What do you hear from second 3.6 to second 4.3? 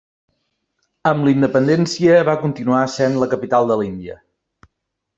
de l'Índia.